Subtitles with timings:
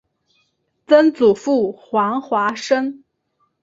[0.87, 3.03] 曾祖父黄华生。